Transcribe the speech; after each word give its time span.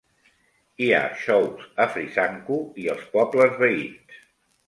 Hi 0.83 0.87
ha 0.99 1.01
xous 1.23 1.67
a 1.85 1.85
Frisanco 1.97 2.57
i 2.85 2.89
els 2.95 3.05
pobles 3.17 3.57
veïns. 3.65 4.19